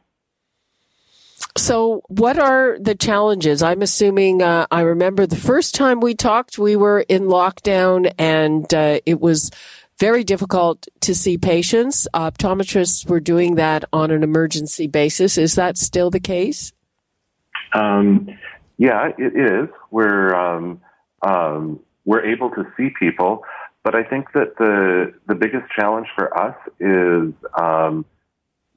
[1.55, 3.63] So, what are the challenges?
[3.63, 8.71] I'm assuming uh, I remember the first time we talked, we were in lockdown and
[8.73, 9.51] uh, it was
[9.99, 12.07] very difficult to see patients.
[12.13, 15.37] Optometrists were doing that on an emergency basis.
[15.37, 16.73] Is that still the case?
[17.73, 18.29] Um,
[18.77, 19.69] yeah, it is.
[19.89, 20.81] We're um,
[21.23, 23.43] um, we're able to see people.
[23.87, 28.03] But I think that the the biggest challenge for us is um,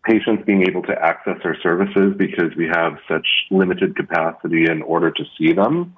[0.05, 5.11] patients being able to access our services because we have such limited capacity in order
[5.11, 5.97] to see them.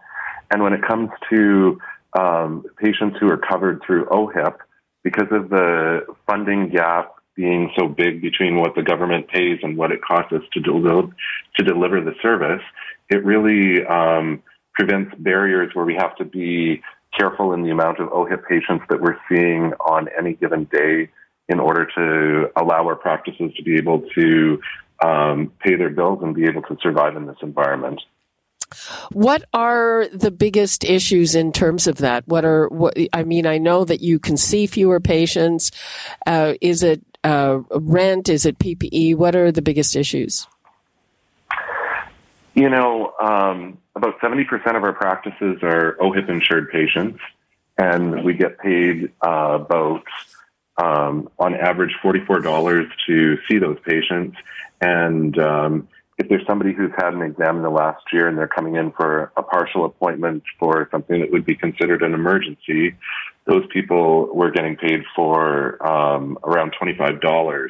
[0.50, 1.78] And when it comes to
[2.18, 4.56] um, patients who are covered through OHIP,
[5.04, 9.92] because of the funding gap being so big between what the government pays and what
[9.92, 11.14] it costs us to, deliver
[11.56, 12.62] to deliver the service,
[13.10, 16.80] it really um, prevents barriers where we have to be
[17.16, 21.10] careful in the amount of OHIP patients that we're seeing on any given day
[21.48, 24.60] in order to allow our practices to be able to
[25.04, 28.00] um, pay their bills and be able to survive in this environment.
[29.10, 32.26] What are the biggest issues in terms of that?
[32.26, 32.96] What are what?
[33.12, 35.70] I mean, I know that you can see fewer patients.
[36.26, 38.30] Uh, is it uh, rent?
[38.30, 39.16] Is it PPE?
[39.16, 40.46] What are the biggest issues?
[42.54, 47.18] You know, um, about 70% of our practices are OHIP insured patients,
[47.78, 50.02] and we get paid uh, about,
[50.76, 54.36] um, on average, $44 to see those patients.
[54.82, 58.48] And um, if there's somebody who's had an exam in the last year and they're
[58.48, 62.94] coming in for a partial appointment for something that would be considered an emergency,
[63.46, 67.68] those people were getting paid for um, around $25.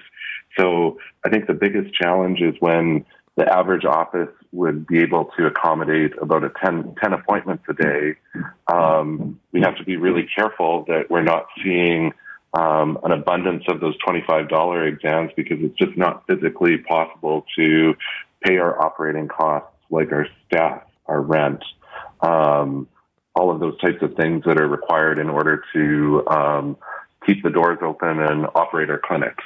[0.58, 3.04] So I think the biggest challenge is when
[3.36, 8.14] the average office would be able to accommodate about a 10, 10 appointments a day.
[8.70, 12.12] Um, we have to be really careful that we're not seeing
[12.54, 17.94] um, an abundance of those $25 exams because it's just not physically possible to
[18.42, 21.64] pay our operating costs like our staff, our rent,
[22.20, 22.86] um,
[23.34, 26.76] all of those types of things that are required in order to um,
[27.24, 29.42] keep the doors open and operate our clinics.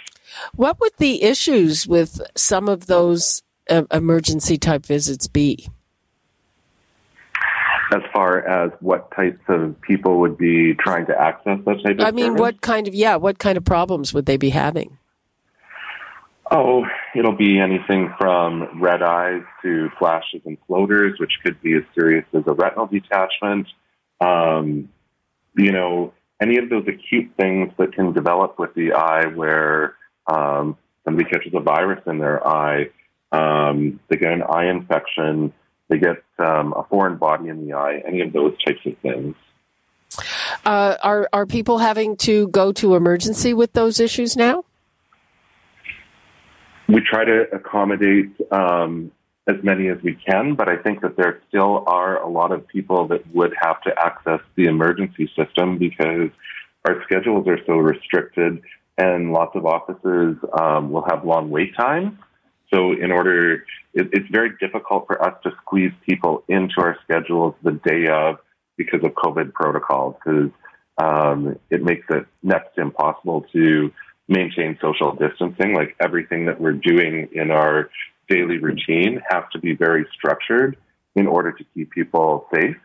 [0.55, 5.69] What would the issues with some of those uh, emergency type visits be?
[7.93, 12.05] As far as what types of people would be trying to access that type of
[12.05, 12.41] I mean, service?
[12.41, 14.99] what kind of, yeah, what kind of problems would they be having?
[16.51, 16.85] Oh,
[17.15, 22.25] it'll be anything from red eyes to flashes and floaters, which could be as serious
[22.33, 23.67] as a retinal detachment.
[24.21, 24.89] Um,
[25.57, 29.97] you know, any of those acute things that can develop with the eye where
[30.27, 32.91] um, somebody catches a virus in their eye
[33.33, 35.53] um, they get an eye infection,
[35.89, 39.35] they get um, a foreign body in the eye, any of those types of things.
[40.65, 44.65] Uh, are are people having to go to emergency with those issues now?
[46.89, 49.11] We try to accommodate um,
[49.49, 52.67] as many as we can, but I think that there still are a lot of
[52.67, 56.31] people that would have to access the emergency system because
[56.85, 58.63] our schedules are so restricted
[58.99, 62.19] and lots of offices um, will have long wait times.
[62.73, 63.65] So, in order,
[63.95, 68.39] it, it's very difficult for us to squeeze people into our schedules the day of
[68.77, 70.51] because of COVID protocols, because
[70.99, 73.93] um, it makes it next to impossible to
[74.29, 75.75] maintain social distancing.
[75.75, 77.91] Like everything that we're doing in our
[78.29, 80.77] daily routine has to be very structured
[81.15, 82.77] in order to keep people safe.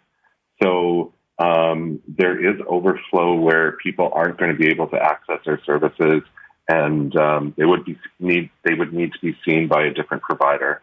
[0.61, 5.59] So um, there is overflow where people aren't going to be able to access our
[5.65, 6.21] services,
[6.71, 10.23] and um, they would be need they would need to be seen by a different
[10.23, 10.81] provider.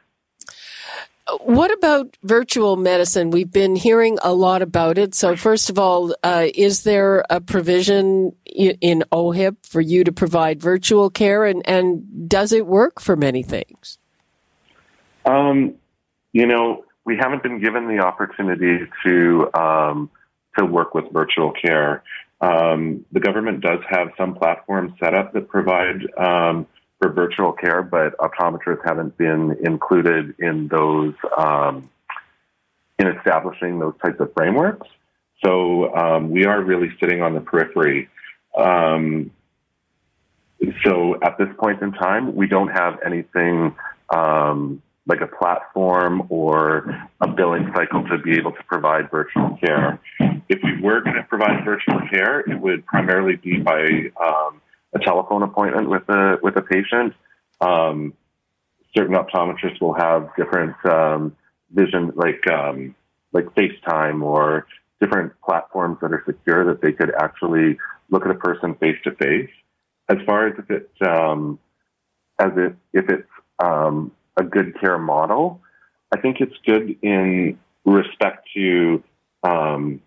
[1.41, 3.31] What about virtual medicine?
[3.31, 5.15] We've been hearing a lot about it.
[5.15, 10.61] So, first of all, uh, is there a provision in OHIP for you to provide
[10.61, 13.99] virtual care, and, and does it work for many things?
[15.27, 15.75] Um,
[16.33, 20.11] you know, we haven't been given the opportunity to um,
[20.59, 22.03] to work with virtual care.
[22.41, 26.67] Um, the government does have some platforms set up that provide um,
[27.01, 31.89] for virtual care, but optometrists haven't been included in those um,
[32.99, 34.87] in establishing those types of frameworks.
[35.45, 38.09] So um, we are really sitting on the periphery.
[38.57, 39.31] Um,
[40.85, 43.77] so at this point in time, we don't have anything
[44.11, 50.01] um, like a platform or a billing cycle to be able to provide virtual care.
[50.49, 54.61] If we were going to provide virtual care, it would primarily be by um,
[54.95, 57.15] a telephone appointment with a with a patient.
[57.61, 58.15] Um,
[58.97, 61.37] certain optometrists will have different um,
[61.71, 62.95] vision, like um,
[63.33, 64.67] like FaceTime or
[65.01, 67.79] different platforms that are secure that they could actually
[68.11, 69.51] look at a person face to face.
[70.09, 71.59] As far as if it um,
[72.39, 73.29] as it if it's
[73.59, 75.61] um, a good care model.
[76.13, 79.03] I think it's good in respect to
[79.43, 80.01] um,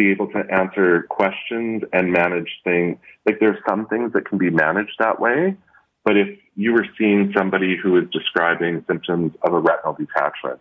[0.00, 2.96] be able to answer questions and manage things.
[3.26, 5.56] Like there's some things that can be managed that way,
[6.04, 10.60] but if you were seeing somebody who is describing symptoms of a retinal detachment,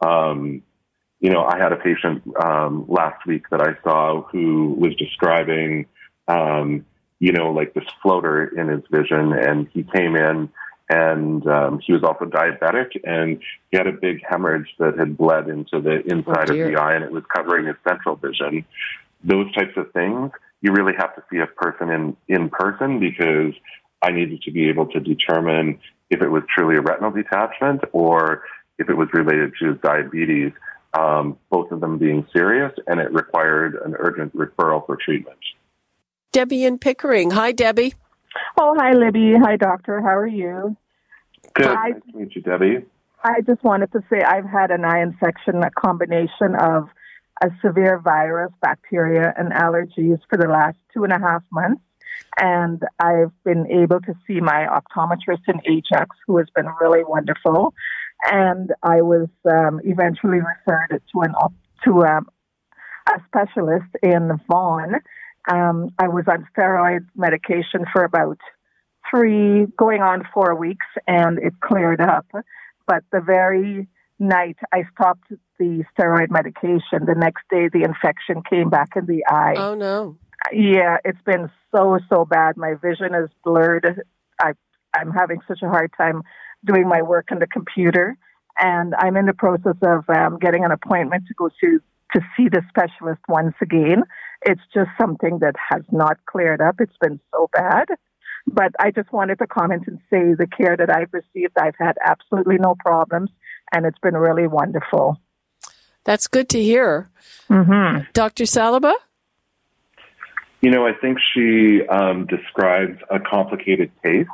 [0.00, 0.62] um,
[1.20, 5.86] you know, I had a patient um, last week that I saw who was describing,
[6.28, 6.86] um,
[7.18, 10.48] you know, like this floater in his vision, and he came in
[10.88, 13.40] and um, he was also diabetic, and
[13.70, 16.94] he had a big hemorrhage that had bled into the inside oh, of the eye,
[16.94, 18.64] and it was covering his central vision.
[19.22, 20.30] Those types of things,
[20.62, 23.52] you really have to see a person in in person because
[24.02, 25.78] I needed to be able to determine
[26.10, 28.44] if it was truly a retinal detachment or
[28.78, 30.52] if it was related to his diabetes.
[30.98, 35.38] Um, both of them being serious, and it required an urgent referral for treatment.
[36.32, 37.30] Debbie in Pickering.
[37.32, 37.92] Hi, Debbie.
[38.60, 39.34] Oh, hi, Libby.
[39.40, 40.00] Hi, doctor.
[40.00, 40.76] How are you?
[41.54, 41.66] Good.
[41.66, 42.84] I, nice to meet you, Debbie.
[43.24, 46.88] I just wanted to say I've had an eye infection, a combination of
[47.42, 51.82] a severe virus, bacteria, and allergies for the last two and a half months.
[52.40, 57.74] And I've been able to see my optometrist in Ajax, who has been really wonderful.
[58.24, 61.34] And I was um, eventually referred to an
[61.84, 62.28] to um,
[63.08, 64.96] a specialist in Vaughan
[65.48, 68.38] um, I was on steroid medication for about
[69.10, 72.26] three, going on four weeks, and it cleared up.
[72.86, 78.68] But the very night I stopped the steroid medication, the next day the infection came
[78.70, 79.54] back in the eye.
[79.56, 80.16] Oh no!
[80.52, 82.56] Yeah, it's been so so bad.
[82.56, 84.02] My vision is blurred.
[84.42, 84.52] I
[84.94, 86.22] I'm having such a hard time
[86.64, 88.16] doing my work on the computer,
[88.58, 91.80] and I'm in the process of um, getting an appointment to go to
[92.14, 94.02] to see the specialist once again.
[94.42, 96.76] It's just something that has not cleared up.
[96.80, 97.88] It's been so bad.
[98.46, 101.96] But I just wanted to comment and say the care that I've received, I've had
[102.04, 103.30] absolutely no problems,
[103.72, 105.20] and it's been really wonderful.
[106.04, 107.10] That's good to hear.
[107.50, 108.04] Mm-hmm.
[108.14, 108.44] Dr.
[108.44, 108.94] Salaba?
[110.60, 114.26] You know, I think she um, describes a complicated case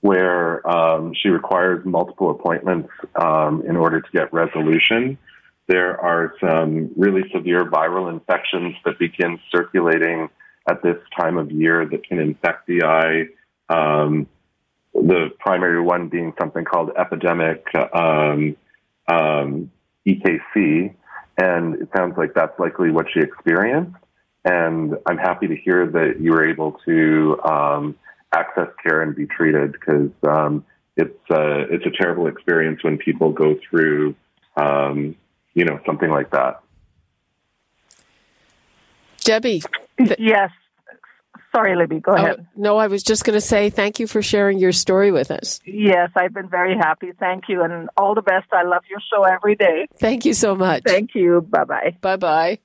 [0.00, 5.18] where um, she requires multiple appointments um, in order to get resolution.
[5.70, 10.28] There are some really severe viral infections that begin circulating
[10.68, 13.26] at this time of year that can infect the eye.
[13.72, 14.26] Um,
[14.94, 18.56] the primary one being something called epidemic um,
[19.06, 19.70] um,
[20.04, 20.92] EKC,
[21.38, 23.94] and it sounds like that's likely what she experienced.
[24.44, 27.94] And I'm happy to hear that you were able to um,
[28.34, 30.64] access care and be treated because um,
[30.96, 34.16] it's uh, it's a terrible experience when people go through
[34.56, 35.14] um,
[35.54, 36.60] you know, something like that.
[39.20, 39.62] Debbie.
[40.18, 40.50] Yes.
[41.54, 42.36] Sorry, Libby, go oh, ahead.
[42.40, 45.30] Oh, no, I was just going to say thank you for sharing your story with
[45.30, 45.60] us.
[45.66, 47.10] Yes, I've been very happy.
[47.18, 47.62] Thank you.
[47.62, 48.46] And all the best.
[48.52, 49.88] I love your show every day.
[49.98, 50.84] Thank you so much.
[50.86, 51.46] Thank you.
[51.50, 51.96] Bye bye.
[52.00, 52.58] Bye bye.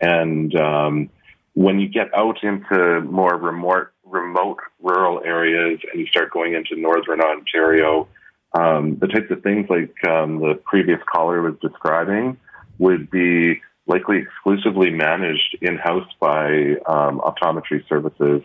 [0.00, 1.10] And um,
[1.54, 6.80] when you get out into more remote remote rural areas and you start going into
[6.80, 8.08] northern Ontario,
[8.52, 12.36] um, the types of things like um, the previous caller was describing
[12.78, 18.42] would be likely exclusively managed in house by um, optometry services.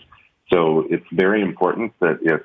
[0.51, 2.41] So it's very important that if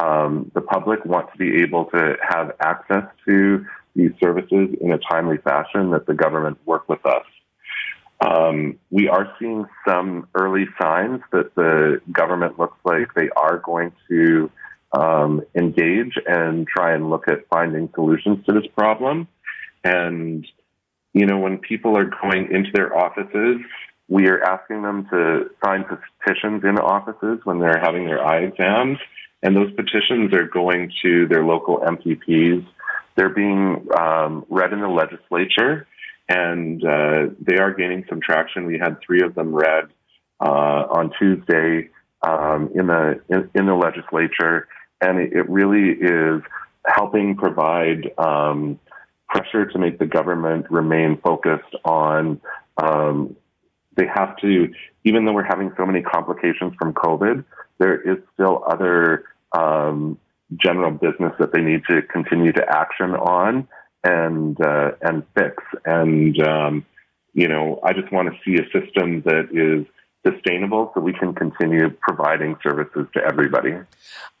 [0.00, 3.64] um, the public want to be able to have access to
[3.94, 7.24] these services in a timely fashion, that the government work with us.
[8.22, 13.92] Um, we are seeing some early signs that the government looks like they are going
[14.08, 14.50] to
[14.92, 19.26] um, engage and try and look at finding solutions to this problem.
[19.82, 20.46] And,
[21.12, 23.58] you know, when people are going into their offices,
[24.08, 28.98] we are asking them to sign petitions in offices when they're having their eye exams.
[29.42, 32.64] And those petitions are going to their local MPPs.
[33.16, 35.88] They're being um, read in the legislature
[36.32, 38.64] and uh, they are gaining some traction.
[38.64, 39.88] We had three of them read
[40.40, 41.90] uh, on Tuesday
[42.22, 44.66] um, in the in, in, the legislature,
[45.00, 46.42] and it, it, really is
[46.86, 48.78] helping provide um,
[49.28, 52.40] pressure to make the government remain focused on.
[52.82, 53.36] Um,
[53.94, 54.72] they have to,
[55.04, 57.44] even though we're having so many complications from COVID,
[57.78, 60.18] there is still other um,
[60.56, 63.68] general business that they need to continue to action on
[64.04, 65.62] and uh, and fix.
[65.84, 66.86] And um,
[67.34, 69.86] you know, I just want to see a system that is
[70.24, 73.74] sustainable so we can continue providing services to everybody.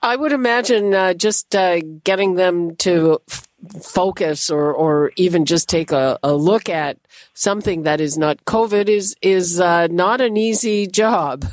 [0.00, 3.48] I would imagine uh, just uh, getting them to f-
[3.82, 6.98] focus or, or even just take a, a, look at
[7.34, 11.44] something that is not COVID is, is uh, not an easy job.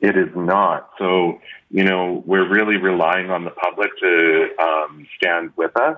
[0.00, 0.90] It is not.
[0.98, 5.96] So, you know, we're really relying on the public to um, stand with us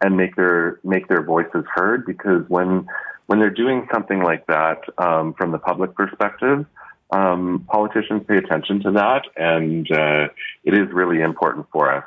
[0.00, 2.86] and make their make their voices heard because when
[3.26, 6.64] when they're doing something like that um, from the public perspective,
[7.10, 10.28] um, politicians pay attention to that, and uh,
[10.64, 12.04] it is really important for us.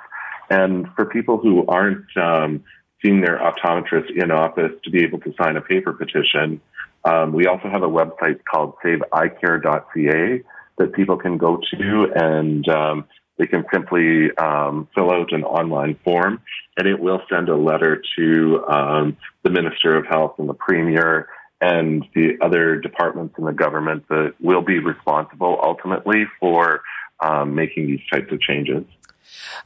[0.50, 2.63] And for people who aren't um,
[3.01, 6.62] seeing their optometrist in office to be able to sign a paper petition,
[7.05, 10.43] um, we also have a website called SaveEyeCare.ca
[10.77, 13.05] that people can go to and um,
[13.39, 16.41] they can simply um, fill out an online form,
[16.77, 21.29] and it will send a letter to um, the Minister of Health and the Premier
[21.62, 26.81] and the other departments in the government that will be responsible ultimately for
[27.22, 28.84] um, making these types of changes.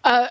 [0.03, 0.27] Uh,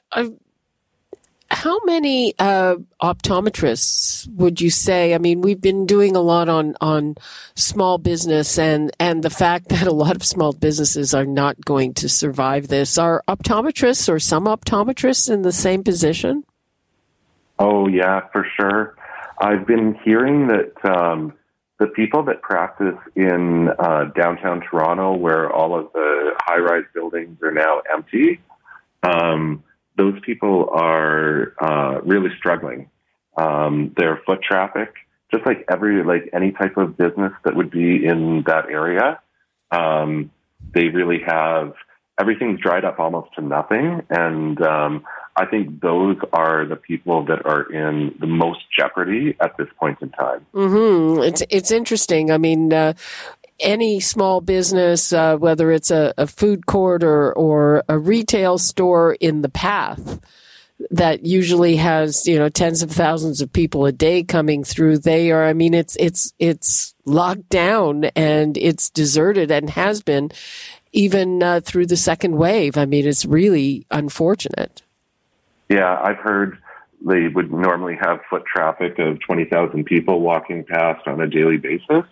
[1.63, 5.15] how many uh, optometrists would you say?
[5.15, 7.15] I mean, we've been doing a lot on on
[7.55, 11.95] small business and and the fact that a lot of small businesses are not going
[11.95, 12.99] to survive this.
[12.99, 16.45] Are optometrists or some optometrists in the same position?
[17.61, 18.97] Oh yeah, for sure.
[19.39, 21.33] I've been hearing that um,
[21.79, 27.53] the people that practice in uh, downtown Toronto, where all of the high-rise buildings are
[27.53, 28.41] now empty.
[29.05, 29.63] Um,
[29.97, 32.89] those people are uh, really struggling.
[33.37, 34.93] Um, their foot traffic,
[35.33, 39.21] just like every like any type of business that would be in that area,
[39.71, 40.31] um,
[40.75, 41.73] they really have
[42.21, 45.05] everything's dried up almost to nothing, and um,
[45.37, 49.99] I think those are the people that are in the most jeopardy at this point
[50.03, 50.45] in time.
[50.53, 51.23] Mm-hmm.
[51.23, 52.31] It's it's interesting.
[52.31, 52.93] I mean, uh,
[53.63, 59.15] any small business, uh, whether it's a, a, food court or, or a retail store
[59.21, 60.21] in the path
[60.91, 65.31] that usually has, you know, tens of thousands of people a day coming through, they
[65.31, 70.33] are, I mean, it's, it's, it's locked down and it's deserted and has been
[70.93, 72.77] even uh, through the second wave.
[72.77, 74.83] I mean, it's really unfortunate.
[75.69, 76.59] Yeah, I've heard
[77.05, 82.05] they would normally have foot traffic of 20,000 people walking past on a daily basis.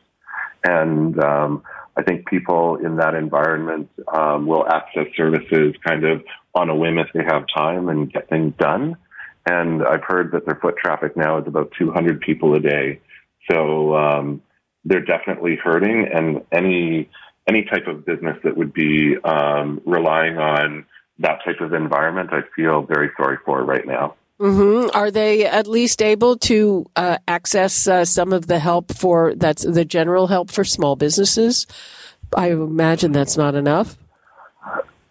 [0.65, 1.63] And um,
[1.97, 6.23] I think people in that environment um, will access services kind of
[6.55, 8.97] on a whim if they have time and get things done.
[9.47, 13.01] And I've heard that their foot traffic now is about 200 people a day.
[13.51, 14.43] So um,
[14.85, 17.09] they're definitely hurting, and any
[17.49, 20.85] any type of business that would be um, relying on
[21.19, 24.15] that type of environment, I feel very sorry for right now.
[24.41, 24.97] Mm-hmm.
[24.97, 29.63] Are they at least able to uh, access uh, some of the help for that's
[29.63, 31.67] the general help for small businesses?
[32.35, 33.99] I imagine that's not enough.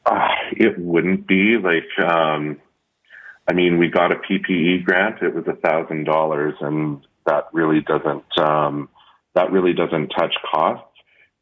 [0.06, 2.10] Uh, it wouldn't be like.
[2.10, 2.60] Um,
[3.48, 5.22] I mean, we got a PPE grant.
[5.22, 8.90] It was a thousand dollars, and that really doesn't um,
[9.36, 10.86] that really doesn't touch costs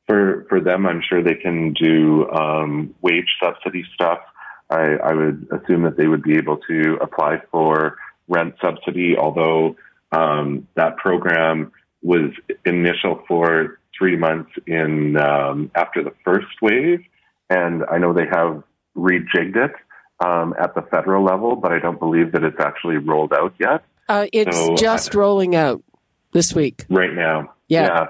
[0.07, 0.85] for for them.
[0.85, 4.19] I'm sure they can do um, wage subsidy stuff.
[4.69, 7.97] I, I would assume that they would be able to apply for
[8.27, 9.75] rent subsidy, although
[10.11, 11.71] um, that program
[12.01, 12.31] was
[12.65, 17.03] initial for three months in um, after the first wave,
[17.49, 18.63] and I know they have
[18.95, 19.71] rejigged it
[20.19, 23.83] um, at the federal level, but I don't believe that it's actually rolled out yet.
[24.09, 25.83] Uh, it's so, just rolling out
[26.31, 26.85] this week.
[26.89, 27.53] Right now.
[27.67, 28.07] Yeah.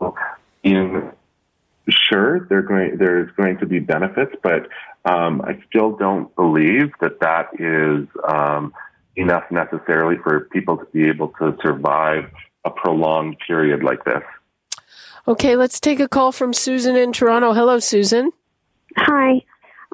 [0.00, 0.10] yeah.
[0.62, 1.12] In,
[1.88, 4.68] sure, going, there's going to be benefits, but
[5.04, 8.72] um, I still don't believe that that is um,
[9.16, 12.30] enough necessarily for people to be able to survive
[12.64, 14.22] a prolonged period like this.
[15.26, 17.52] Okay, let's take a call from Susan in Toronto.
[17.52, 18.30] Hello, Susan.
[18.96, 19.42] Hi.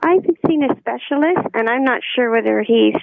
[0.03, 2.97] I've seen a specialist, and I'm not sure whether he's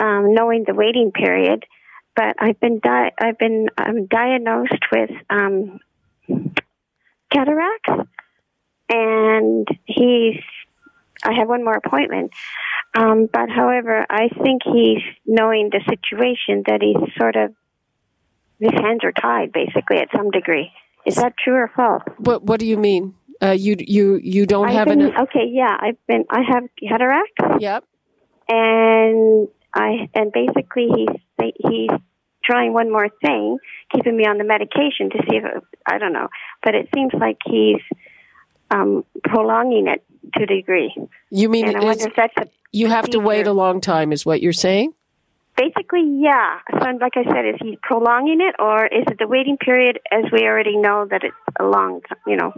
[0.00, 1.66] um, knowing the waiting period,
[2.14, 5.80] but I've been di- I've been um, diagnosed with um,
[7.32, 8.08] cataracts,
[8.88, 10.40] and he's
[11.24, 12.32] I have one more appointment.
[12.96, 17.54] Um, but however, I think he's knowing the situation that he's sort of
[18.58, 20.70] his hands are tied basically at some degree.
[21.06, 22.02] Is that true or false?
[22.18, 23.14] What What do you mean?
[23.42, 25.46] Uh, you you you don't I've have been, okay.
[25.48, 26.24] Yeah, I've been.
[26.30, 27.40] I have cataracts.
[27.58, 27.84] Yep.
[28.48, 31.90] And I and basically he's he's
[32.44, 33.58] trying one more thing,
[33.92, 36.28] keeping me on the medication to see if it, I don't know.
[36.62, 37.80] But it seems like he's
[38.70, 40.04] um, prolonging it
[40.36, 40.94] to a degree.
[41.30, 44.12] You mean and I wonder if that's a you have to wait a long time?
[44.12, 44.92] Is what you're saying?
[45.56, 46.60] Basically, yeah.
[46.70, 49.98] So, like I said, is he prolonging it, or is it the waiting period?
[50.10, 52.52] As we already know that it's a long, you know,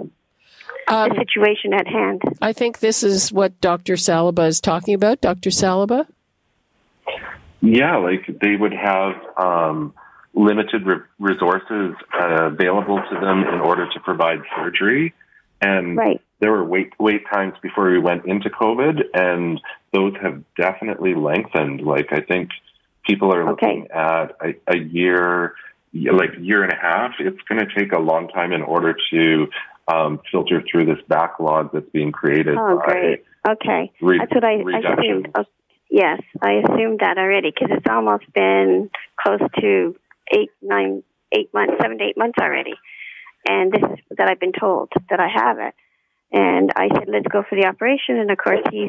[0.88, 2.22] um, the situation at hand.
[2.40, 3.94] I think this is what Dr.
[3.94, 5.20] Salaba is talking about.
[5.20, 5.50] Dr.
[5.50, 6.06] Salaba.
[7.60, 9.94] Yeah, like they would have um,
[10.34, 15.14] limited re- resources uh, available to them in order to provide surgery,
[15.60, 16.20] and right.
[16.42, 19.60] There were wait wait times before we went into COVID, and
[19.92, 21.82] those have definitely lengthened.
[21.82, 22.50] Like I think
[23.06, 23.94] people are looking okay.
[23.94, 25.54] at a, a year,
[25.94, 27.12] like year and a half.
[27.20, 29.46] It's going to take a long time in order to
[29.86, 32.56] um, filter through this backlog that's being created.
[32.58, 33.24] Oh, great.
[33.48, 35.28] Okay, re- that's what I, I assumed.
[35.36, 35.44] Oh,
[35.88, 39.94] yes, I assumed that already because it's almost been close to
[40.34, 42.74] eight, nine, eight months, seven to eight months already,
[43.48, 45.74] and this is that I've been told that I have it.
[46.32, 48.16] And I said, let's go for the operation.
[48.16, 48.88] And of course, he's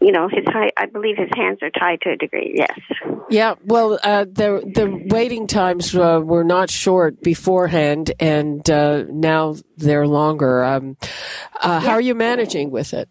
[0.00, 0.44] you know, his
[0.76, 2.52] I believe his hands are tied to a degree.
[2.54, 2.78] Yes.
[3.30, 3.54] Yeah.
[3.64, 10.06] Well, uh, the the waiting times uh, were not short beforehand, and uh, now they're
[10.06, 10.62] longer.
[10.64, 10.96] Um,
[11.60, 13.10] uh, How are you managing with it?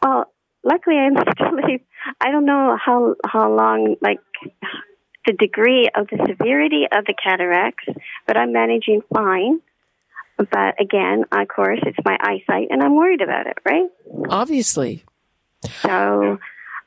[0.00, 1.58] Well, luckily, I'm still.
[2.20, 4.20] I don't know how how long, like
[5.26, 7.84] the degree of the severity of the cataracts,
[8.28, 9.60] but I'm managing fine.
[10.38, 13.58] But again, of course, it's my eyesight, and I'm worried about it.
[13.64, 13.88] Right?
[14.28, 15.04] Obviously.
[15.82, 16.38] So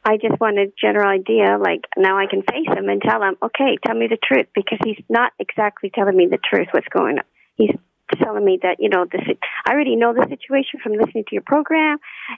[0.06, 1.58] I just want a general idea.
[1.58, 4.80] Like now I can face him and tell him, okay, tell me the truth because
[4.84, 6.68] he's not exactly telling me the truth.
[6.72, 7.26] What's going on?
[7.56, 7.76] He's
[8.24, 9.22] telling me that you know this.
[9.66, 11.98] I already know the situation from listening to your program,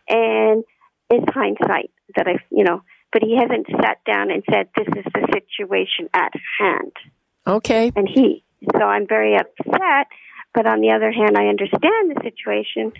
[0.09, 0.63] and
[1.09, 2.83] it's hindsight that I, you know.
[3.13, 6.93] But he hasn't sat down and said this is the situation at hand.
[7.45, 7.91] Okay.
[7.95, 8.43] And he,
[8.77, 10.07] so I'm very upset.
[10.53, 12.93] But on the other hand, I understand the situation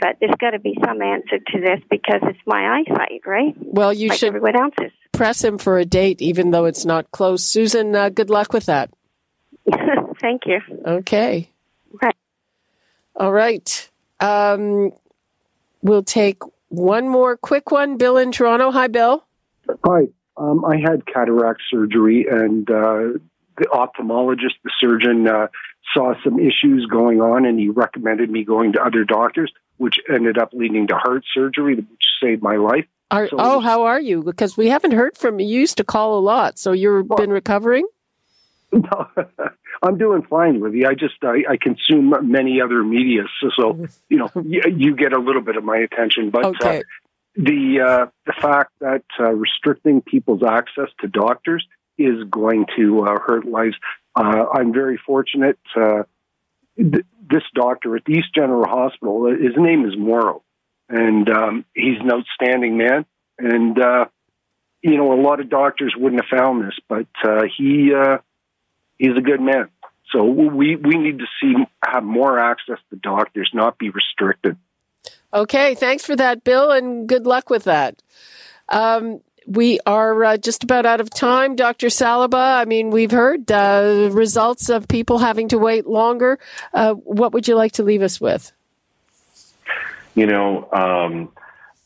[0.00, 3.54] but there's got to be some answer to this because it's my eyesight, right?
[3.56, 4.92] Well, you like should everyone else's.
[5.12, 7.42] press him for a date, even though it's not close.
[7.42, 8.90] Susan, uh, good luck with that.
[10.20, 10.60] Thank you.
[10.86, 11.50] Okay.
[12.02, 12.16] Right.
[13.14, 13.90] All right.
[14.20, 14.92] Um,
[15.82, 17.96] we'll take one more quick one.
[17.96, 18.70] Bill in Toronto.
[18.70, 19.24] Hi, Bill.
[19.84, 20.08] Hi.
[20.36, 23.18] Um, I had cataract surgery, and uh,
[23.58, 25.48] the ophthalmologist, the surgeon, uh,
[25.94, 30.38] saw some issues going on, and he recommended me going to other doctors which ended
[30.38, 32.86] up leading to heart surgery, which saved my life.
[33.10, 34.22] Are, so, oh, how are you?
[34.22, 35.46] Because we haven't heard from you.
[35.46, 37.86] You used to call a lot, so you've well, been recovering.
[38.72, 39.08] No,
[39.82, 40.86] I'm doing fine, Livy.
[40.86, 45.12] I just I, I consume many other media, so, so you know you, you, get
[45.12, 46.30] a little bit of my attention.
[46.30, 46.78] But uh, okay.
[46.78, 46.82] uh,
[47.36, 51.64] the uh, the fact that uh, restricting people's access to doctors
[51.98, 53.76] is going to uh, hurt lives.
[54.14, 55.58] Uh, I'm very fortunate.
[55.74, 60.42] Th- this doctor at the East General Hospital, his name is Morrow
[60.88, 63.04] and um, he's an outstanding man.
[63.38, 64.06] And uh,
[64.82, 68.18] you know, a lot of doctors wouldn't have found this, but uh, he uh,
[68.98, 69.68] he's a good man.
[70.12, 71.54] So we we need to see
[71.84, 74.56] have more access to doctors, not be restricted.
[75.34, 78.02] Okay, thanks for that, Bill, and good luck with that.
[78.68, 81.86] Um, we are uh, just about out of time, Dr.
[81.86, 82.60] Salaba.
[82.60, 86.38] I mean, we've heard uh, results of people having to wait longer.
[86.74, 88.52] Uh, what would you like to leave us with?
[90.14, 91.32] You know, um,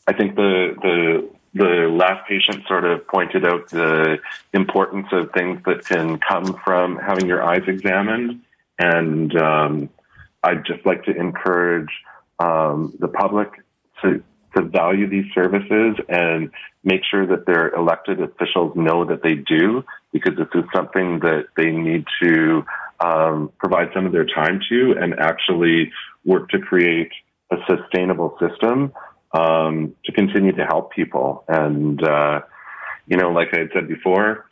[0.07, 4.19] I think the the the last patient sort of pointed out the
[4.53, 8.41] importance of things that can come from having your eyes examined,
[8.79, 9.89] and um,
[10.43, 11.91] I'd just like to encourage
[12.39, 13.49] um, the public
[14.01, 14.23] to
[14.55, 16.51] to value these services and
[16.83, 21.45] make sure that their elected officials know that they do, because this is something that
[21.55, 22.63] they need to
[22.99, 25.91] um, provide some of their time to and actually
[26.25, 27.11] work to create
[27.51, 28.93] a sustainable system
[29.33, 31.43] um, to continue to help people.
[31.47, 32.41] And, uh,
[33.07, 34.45] you know, like I had said before,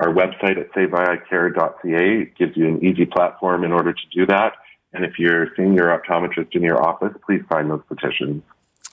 [0.00, 4.52] our website at saveeyecare.ca gives you an easy platform in order to do that.
[4.92, 8.42] And if you're seeing your optometrist in your office, please sign those petitions.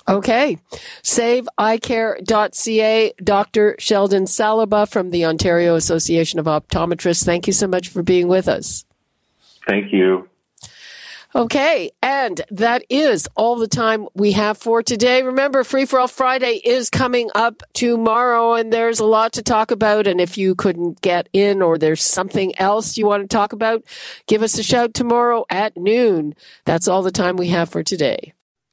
[0.07, 0.57] Okay.
[1.03, 3.13] SaveEyeCare.ca.
[3.23, 3.75] Dr.
[3.79, 7.25] Sheldon Salaba from the Ontario Association of Optometrists.
[7.25, 8.85] Thank you so much for being with us.
[9.67, 10.29] Thank you.
[11.35, 15.21] Okay, and that is all the time we have for today.
[15.21, 19.69] Remember, Free for All Friday is coming up tomorrow, and there's a lot to talk
[19.69, 20.07] about.
[20.07, 23.83] And if you couldn't get in or there's something else you want to talk about,
[24.27, 26.35] give us a shout tomorrow at noon.
[26.63, 28.31] That's all the time we have for today.